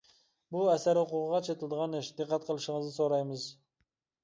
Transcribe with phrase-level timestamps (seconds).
[0.53, 3.49] بۇ ئەسەر ھوقۇقىغا چېتىلىدىغان ئىش، دىققەت قىلىشىڭىزنى سورايمىز.